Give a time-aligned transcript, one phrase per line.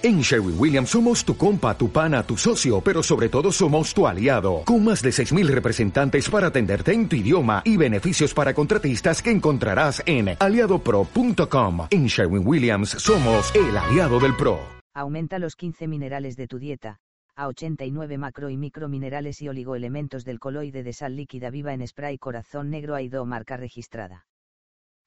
[0.00, 4.06] En Sherwin Williams somos tu compa, tu pana, tu socio, pero sobre todo somos tu
[4.06, 9.20] aliado, con más de 6.000 representantes para atenderte en tu idioma y beneficios para contratistas
[9.20, 11.88] que encontrarás en aliadopro.com.
[11.90, 14.60] En Sherwin Williams somos el aliado del PRO.
[14.94, 17.00] Aumenta los 15 minerales de tu dieta,
[17.34, 22.18] a 89 macro y microminerales y oligoelementos del coloide de sal líquida viva en spray
[22.18, 24.26] corazón negro AIDO marca registrada.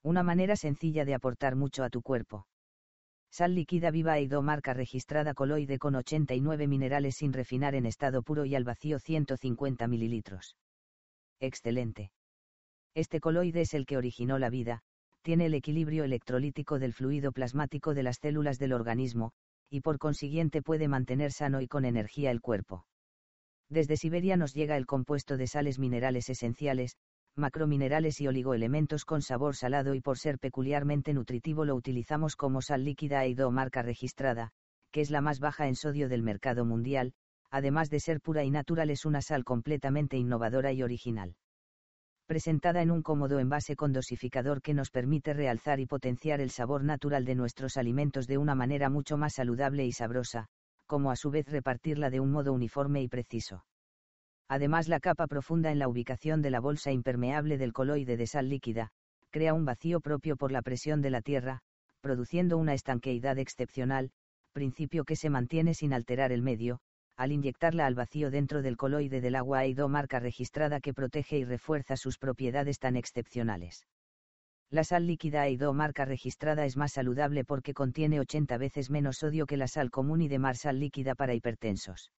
[0.02, 2.46] Una manera sencilla de aportar mucho a tu cuerpo.
[3.32, 8.44] Sal líquida viva Eido marca registrada coloide con 89 minerales sin refinar en estado puro
[8.44, 10.58] y al vacío 150 mililitros.
[11.40, 12.12] Excelente.
[12.94, 14.82] Este coloide es el que originó la vida,
[15.22, 19.32] tiene el equilibrio electrolítico del fluido plasmático de las células del organismo,
[19.70, 22.84] y por consiguiente puede mantener sano y con energía el cuerpo.
[23.70, 26.98] Desde Siberia nos llega el compuesto de sales minerales esenciales,
[27.36, 32.84] macrominerales y oligoelementos con sabor salado y por ser peculiarmente nutritivo lo utilizamos como sal
[32.84, 34.50] líquida EIDO marca registrada,
[34.90, 37.14] que es la más baja en sodio del mercado mundial,
[37.50, 41.34] además de ser pura y natural es una sal completamente innovadora y original.
[42.26, 46.84] Presentada en un cómodo envase con dosificador que nos permite realzar y potenciar el sabor
[46.84, 50.46] natural de nuestros alimentos de una manera mucho más saludable y sabrosa,
[50.86, 53.64] como a su vez repartirla de un modo uniforme y preciso.
[54.52, 58.50] Además la capa profunda en la ubicación de la bolsa impermeable del coloide de sal
[58.50, 58.90] líquida,
[59.30, 61.60] crea un vacío propio por la presión de la Tierra,
[62.02, 64.10] produciendo una estanqueidad excepcional,
[64.52, 66.80] principio que se mantiene sin alterar el medio,
[67.16, 71.44] al inyectarla al vacío dentro del coloide del agua hay marca registrada que protege y
[71.44, 73.86] refuerza sus propiedades tan excepcionales.
[74.68, 79.46] La sal líquida Eido marca registrada es más saludable porque contiene 80 veces menos sodio
[79.46, 82.10] que la sal común y de mar sal líquida para hipertensos.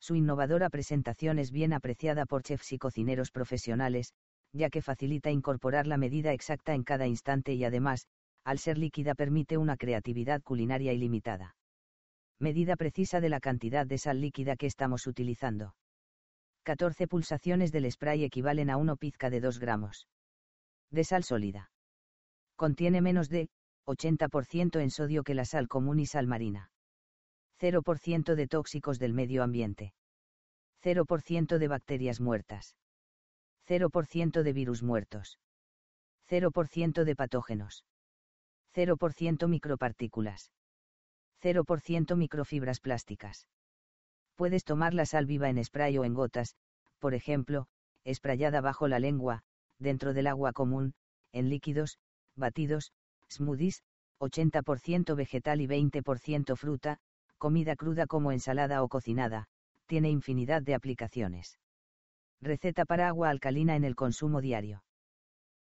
[0.00, 4.12] Su innovadora presentación es bien apreciada por chefs y cocineros profesionales,
[4.52, 8.06] ya que facilita incorporar la medida exacta en cada instante y además,
[8.44, 11.56] al ser líquida permite una creatividad culinaria ilimitada.
[12.38, 15.74] Medida precisa de la cantidad de sal líquida que estamos utilizando.
[16.62, 20.06] 14 pulsaciones del spray equivalen a 1 pizca de 2 gramos.
[20.90, 21.70] De sal sólida.
[22.56, 23.48] Contiene menos de
[23.86, 26.70] 80% en sodio que la sal común y sal marina.
[27.60, 29.92] 0% de tóxicos del medio ambiente.
[30.82, 32.76] 0% de bacterias muertas.
[33.66, 35.38] 0% de virus muertos.
[36.28, 37.84] 0% de patógenos.
[38.74, 40.52] 0% micropartículas.
[41.42, 43.48] 0% microfibras plásticas.
[44.36, 46.54] Puedes tomar la sal viva en spray o en gotas,
[46.98, 47.66] por ejemplo,
[48.04, 49.42] esprayada bajo la lengua,
[49.78, 50.94] dentro del agua común,
[51.32, 51.98] en líquidos,
[52.36, 52.92] batidos,
[53.28, 53.82] smoothies,
[54.20, 56.98] 80% vegetal y 20% fruta,
[57.38, 59.46] comida cruda como ensalada o cocinada,
[59.86, 61.58] tiene infinidad de aplicaciones.
[62.40, 64.84] Receta para agua alcalina en el consumo diario.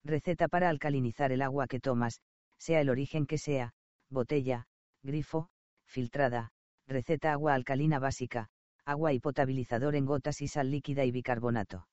[0.04, 2.22] Receta para alcalinizar el agua que tomas,
[2.58, 3.74] sea el origen que sea,
[4.10, 4.66] botella,
[5.04, 5.50] grifo,
[5.86, 6.52] filtrada,
[6.88, 8.50] receta agua alcalina básica,
[8.86, 11.88] agua y potabilizador en gotas y sal líquida y bicarbonato.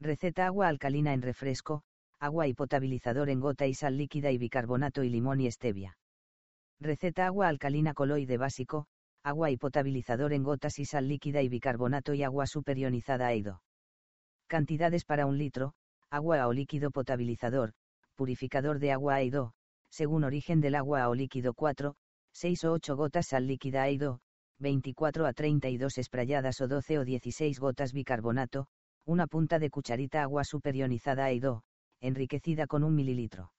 [0.00, 1.82] Receta agua alcalina en refresco,
[2.20, 5.96] agua y potabilizador en gota y sal líquida y bicarbonato y limón y stevia.
[6.80, 8.86] Receta agua alcalina coloide básico,
[9.24, 13.62] agua y potabilizador en gotas y sal líquida y bicarbonato y agua superionizada AIDO.
[14.48, 15.72] Cantidades para un litro,
[16.10, 17.72] agua o líquido potabilizador,
[18.16, 19.52] purificador de agua AIDO,
[19.88, 21.94] según origen del agua o líquido 4,
[22.34, 24.20] 6 o 8 gotas sal líquida AIDO,
[24.58, 28.66] 24 a 32 esprayadas o 12 o 16 gotas bicarbonato,
[29.06, 31.62] una punta de cucharita agua superionizada AIDO,
[32.02, 33.52] enriquecida con un mililitro.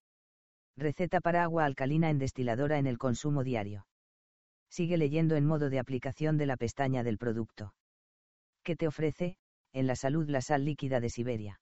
[0.78, 3.88] Receta para agua alcalina en destiladora en el consumo diario
[4.70, 7.74] sigue leyendo en modo de aplicación de la pestaña del producto.
[8.64, 9.38] ¿Qué te ofrece?
[9.74, 11.60] En la salud la sal líquida de Siberia.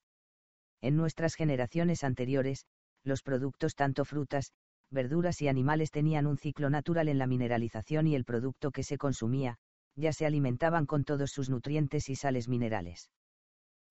[0.82, 2.66] En nuestras generaciones anteriores,
[3.04, 4.52] los productos tanto frutas,
[4.90, 8.98] verduras y animales tenían un ciclo natural en la mineralización y el producto que se
[8.98, 9.58] consumía,
[9.96, 13.12] ya se alimentaban con todos sus nutrientes y sales minerales.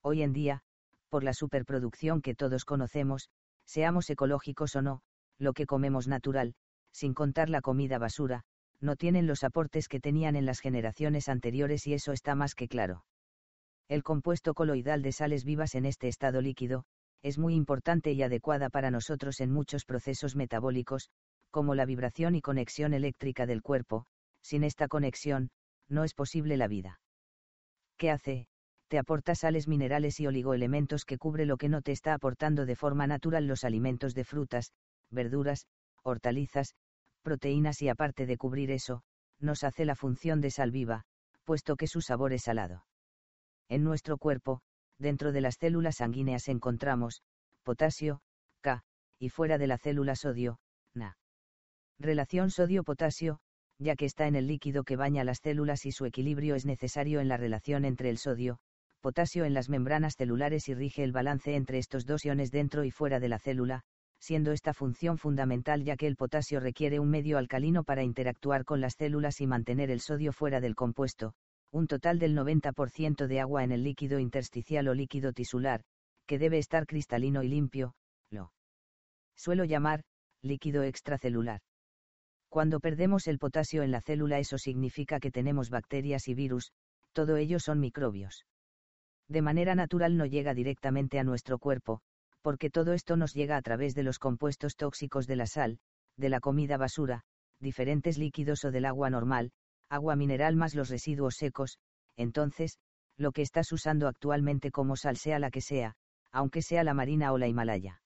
[0.02, 0.62] Hoy en día,
[1.08, 3.28] por la superproducción que todos conocemos,
[3.66, 5.02] seamos ecológicos o no,
[5.38, 6.54] lo que comemos natural,
[6.92, 8.44] sin contar la comida basura,
[8.82, 12.68] no tienen los aportes que tenían en las generaciones anteriores y eso está más que
[12.68, 13.04] claro.
[13.88, 16.84] El compuesto coloidal de sales vivas en este estado líquido,
[17.22, 21.10] es muy importante y adecuada para nosotros en muchos procesos metabólicos,
[21.50, 24.06] como la vibración y conexión eléctrica del cuerpo,
[24.42, 25.50] sin esta conexión,
[25.88, 27.00] no es posible la vida.
[27.96, 28.46] ¿Qué hace?
[28.88, 32.76] Te aporta sales minerales y oligoelementos que cubre lo que no te está aportando de
[32.76, 34.72] forma natural los alimentos de frutas,
[35.10, 35.66] verduras,
[36.02, 36.74] hortalizas,
[37.22, 39.02] proteínas y aparte de cubrir eso,
[39.40, 41.04] nos hace la función de sal viva,
[41.44, 42.84] puesto que su sabor es salado.
[43.68, 44.60] En nuestro cuerpo,
[44.98, 47.22] dentro de las células sanguíneas encontramos,
[47.62, 48.20] potasio,
[48.60, 48.82] K,
[49.18, 50.58] y fuera de la célula sodio,
[50.94, 51.16] Na.
[51.98, 53.38] Relación sodio-potasio,
[53.78, 57.20] ya que está en el líquido que baña las células y su equilibrio es necesario
[57.20, 58.58] en la relación entre el sodio,
[59.00, 62.90] potasio en las membranas celulares y rige el balance entre estos dos iones dentro y
[62.90, 63.82] fuera de la célula,
[64.22, 68.80] siendo esta función fundamental ya que el potasio requiere un medio alcalino para interactuar con
[68.80, 71.34] las células y mantener el sodio fuera del compuesto,
[71.72, 75.82] un total del 90% de agua en el líquido intersticial o líquido tisular,
[76.26, 77.94] que debe estar cristalino y limpio,
[78.30, 78.52] lo
[79.34, 80.04] suelo llamar,
[80.40, 81.60] líquido extracelular.
[82.48, 86.70] Cuando perdemos el potasio en la célula eso significa que tenemos bacterias y virus,
[87.12, 88.46] todo ello son microbios.
[89.28, 92.02] De manera natural no llega directamente a nuestro cuerpo,
[92.42, 95.78] porque todo esto nos llega a través de los compuestos tóxicos de la sal,
[96.16, 97.22] de la comida basura,
[97.60, 99.52] diferentes líquidos o del agua normal,
[99.88, 101.78] agua mineral más los residuos secos,
[102.16, 102.78] entonces,
[103.16, 105.94] lo que estás usando actualmente como sal sea la que sea,
[106.32, 108.02] aunque sea la marina o la Himalaya.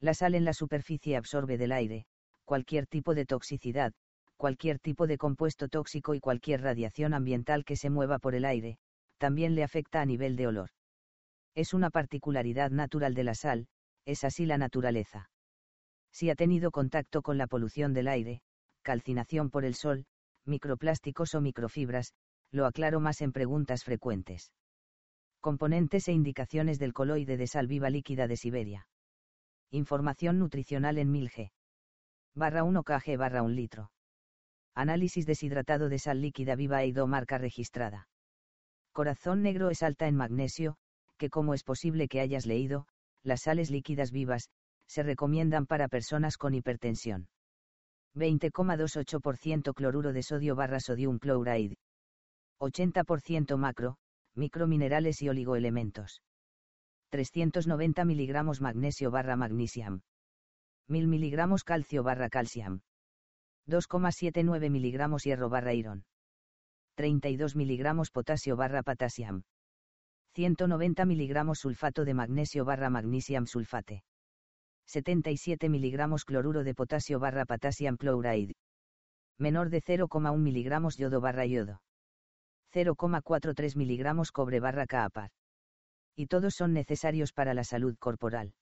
[0.00, 2.06] La sal en la superficie absorbe del aire,
[2.44, 3.92] cualquier tipo de toxicidad,
[4.36, 8.78] cualquier tipo de compuesto tóxico y cualquier radiación ambiental que se mueva por el aire,
[9.18, 10.70] también le afecta a nivel de olor.
[11.58, 13.66] Es una particularidad natural de la sal,
[14.04, 15.28] es así la naturaleza.
[16.12, 18.42] Si ha tenido contacto con la polución del aire,
[18.82, 20.06] calcinación por el sol,
[20.46, 22.12] microplásticos o microfibras,
[22.52, 24.52] lo aclaro más en preguntas frecuentes.
[25.40, 28.86] Componentes e indicaciones del coloide de sal viva líquida de Siberia.
[29.72, 31.50] Información nutricional en 1000G.
[32.36, 33.90] Barra 1 kg barra 1 litro.
[34.76, 38.08] Análisis deshidratado de sal líquida viva EIDO marca registrada.
[38.92, 40.78] Corazón negro es alta en magnesio,
[41.18, 42.86] que como es posible que hayas leído,
[43.22, 44.48] las sales líquidas vivas,
[44.86, 47.28] se recomiendan para personas con hipertensión.
[48.14, 51.76] 20,28% cloruro de sodio barra sodium chloride.
[52.60, 53.96] 80% macro,
[54.34, 56.22] microminerales y oligoelementos.
[57.10, 60.00] 390 mg magnesio barra magnesium.
[60.88, 62.80] 1000 mg calcio barra calcium.
[63.68, 66.04] 2,79 mg hierro barra iron.
[66.96, 69.42] 32 mg potasio barra potassium.
[70.38, 74.04] 190 mg sulfato de magnesio barra magnesium sulfate.
[74.86, 78.54] 77 mg cloruro de potasio barra potassium chloride.
[79.36, 81.80] Menor de 0,1 mg yodo barra yodo.
[82.72, 85.30] 0,43 mg cobre barra caapar.
[86.14, 88.54] Y todos son necesarios para la salud corporal.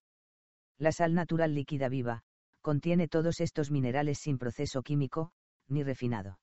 [0.78, 2.22] La sal natural líquida viva,
[2.62, 5.30] contiene todos estos minerales sin proceso químico,
[5.68, 6.38] ni refinado.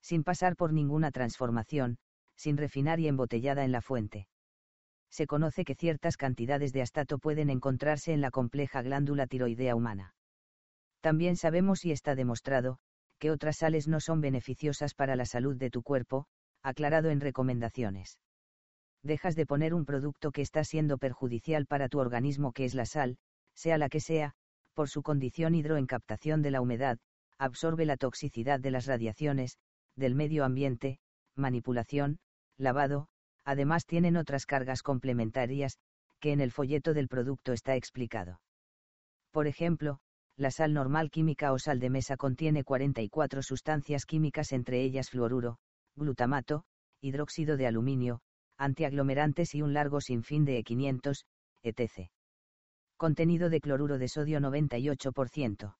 [0.00, 1.98] Sin pasar por ninguna transformación,
[2.36, 4.28] sin refinar y embotellada en la fuente
[5.14, 10.16] se conoce que ciertas cantidades de astato pueden encontrarse en la compleja glándula tiroidea humana.
[11.00, 12.78] También sabemos y está demostrado,
[13.20, 16.26] que otras sales no son beneficiosas para la salud de tu cuerpo,
[16.64, 18.18] aclarado en recomendaciones.
[19.04, 22.84] Dejas de poner un producto que está siendo perjudicial para tu organismo que es la
[22.84, 23.16] sal,
[23.54, 24.32] sea la que sea,
[24.72, 26.98] por su condición hidroencaptación de la humedad,
[27.38, 29.58] absorbe la toxicidad de las radiaciones,
[29.94, 30.98] del medio ambiente,
[31.36, 32.18] manipulación,
[32.58, 33.06] lavado,
[33.44, 35.78] además tienen otras cargas complementarias,
[36.20, 38.40] que en el folleto del producto está explicado.
[39.30, 39.98] Por ejemplo,
[40.36, 45.58] la sal normal química o sal de mesa contiene 44 sustancias químicas entre ellas fluoruro,
[45.94, 46.64] glutamato,
[47.00, 48.20] hidróxido de aluminio,
[48.58, 51.24] antiaglomerantes y un largo sinfín de E500,
[51.62, 52.10] etc.
[52.96, 55.76] Contenido de cloruro de sodio 98%.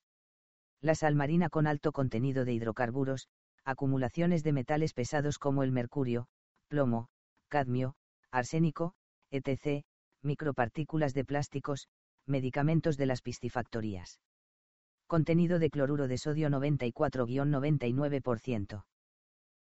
[0.80, 3.28] La sal marina con alto contenido de hidrocarburos,
[3.64, 6.26] acumulaciones de metales pesados como el mercurio,
[6.68, 7.08] plomo,
[7.54, 7.94] cadmio,
[8.32, 8.94] arsénico,
[9.30, 9.84] etc.,
[10.24, 11.86] micropartículas de plásticos,
[12.26, 14.18] medicamentos de las piscifactorías.
[15.06, 18.82] Contenido de cloruro de sodio 94-99%.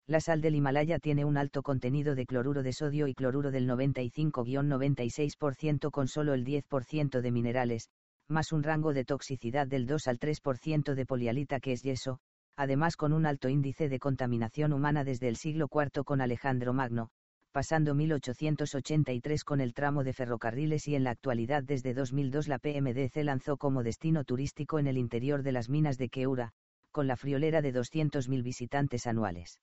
[0.06, 3.68] La sal del Himalaya tiene un alto contenido de cloruro de sodio y cloruro del
[3.68, 7.88] 95-96% con solo el 10% de minerales,
[8.28, 12.20] más un rango de toxicidad del 2 al 3% de polialita que es yeso,
[12.54, 17.10] además con un alto índice de contaminación humana desde el siglo IV con Alejandro Magno,
[17.52, 23.16] pasando 1883 con el tramo de ferrocarriles y en la actualidad desde 2002 la PMDC
[23.24, 26.52] lanzó como destino turístico en el interior de las minas de Keura,
[26.90, 29.60] con la friolera de 200.000 visitantes anuales.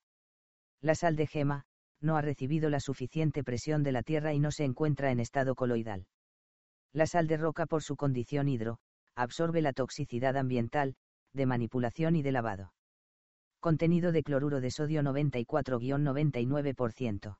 [0.82, 1.66] La sal de gema,
[2.02, 5.56] no ha recibido la suficiente presión de la Tierra y no se encuentra en estado
[5.56, 6.06] coloidal.
[6.94, 8.80] La sal de roca por su condición hidro,
[9.16, 10.96] absorbe la toxicidad ambiental,
[11.34, 12.74] de manipulación y de lavado.
[13.60, 17.38] Contenido de cloruro de sodio 94-99%.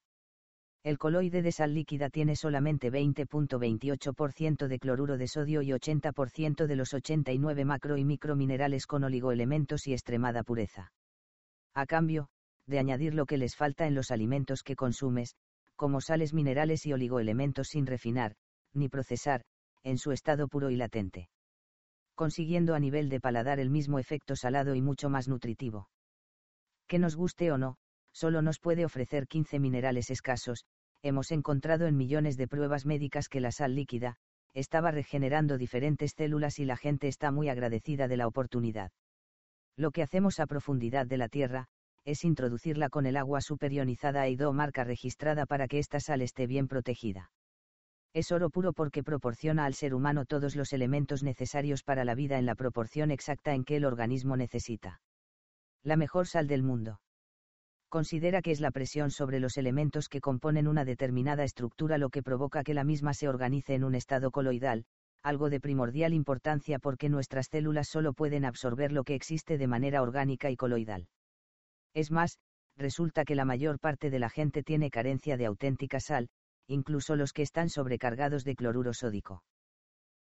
[0.88, 6.76] El coloide de sal líquida tiene solamente 20.28% de cloruro de sodio y 80% de
[6.78, 10.94] los 89 macro y microminerales con oligoelementos y extremada pureza.
[11.74, 12.30] A cambio,
[12.68, 15.36] de añadir lo que les falta en los alimentos que consumes,
[15.76, 18.38] como sales minerales y oligoelementos sin refinar,
[18.74, 19.42] ni procesar,
[19.84, 21.28] en su estado puro y latente.
[22.16, 25.90] Consiguiendo a nivel de paladar el mismo efecto salado y mucho más nutritivo.
[26.88, 27.76] Que nos guste o no,
[28.14, 30.66] solo nos puede ofrecer 15 minerales escasos,
[31.02, 34.18] hemos encontrado en millones de pruebas médicas que la sal líquida,
[34.54, 38.92] estaba regenerando diferentes células y la gente está muy agradecida de la oportunidad.
[39.76, 41.68] Lo que hacemos a profundidad de la Tierra,
[42.06, 46.48] es introducirla con el agua superionizada y do marca registrada para que esta sal esté
[46.48, 47.32] bien protegida.
[48.14, 52.40] Es oro puro porque proporciona al ser humano todos los elementos necesarios para la vida
[52.40, 55.02] en la proporción exacta en que el organismo necesita.
[55.84, 57.00] La mejor sal del mundo.
[57.90, 62.22] Considera que es la presión sobre los elementos que componen una determinada estructura lo que
[62.22, 64.86] provoca que la misma se organice en un estado coloidal,
[65.24, 70.02] algo de primordial importancia porque nuestras células solo pueden absorber lo que existe de manera
[70.02, 71.08] orgánica y coloidal.
[71.94, 72.40] Es más,
[72.76, 76.30] resulta que la mayor parte de la gente tiene carencia de auténtica sal,
[76.68, 79.44] incluso los que están sobrecargados de cloruro sódico.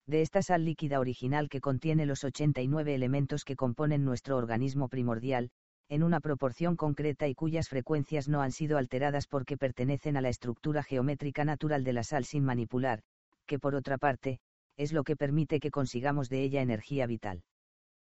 [0.07, 5.51] De esta sal líquida original que contiene los 89 elementos que componen nuestro organismo primordial,
[5.89, 10.29] en una proporción concreta y cuyas frecuencias no han sido alteradas porque pertenecen a la
[10.29, 13.03] estructura geométrica natural de la sal sin manipular,
[13.47, 14.41] que por otra parte,
[14.77, 17.45] es lo que permite que consigamos de ella energía vital.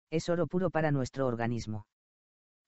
[0.09, 1.85] Es oro puro para nuestro organismo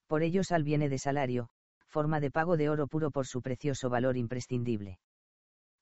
[0.10, 1.50] por ello sal viene de salario,
[1.86, 4.98] forma de pago de oro puro por su precioso valor imprescindible.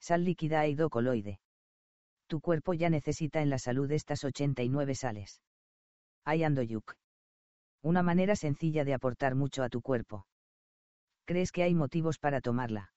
[0.02, 1.40] Sal líquida e coloide.
[2.28, 5.42] Tu cuerpo ya necesita en la salud estas 89 sales.
[6.26, 6.98] Ayandoyuk.
[7.88, 10.26] Una manera sencilla de aportar mucho a tu cuerpo.
[11.26, 12.92] ¿Crees que hay motivos para tomarla?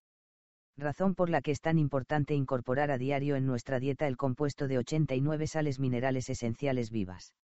[0.77, 4.67] Razón por la que es tan importante incorporar a diario en nuestra dieta el compuesto
[4.67, 7.37] de 89 sales minerales esenciales vivas.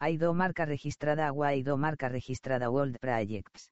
[0.00, 3.70] AIDO marca registrada Agua AIDO marca registrada World Projects.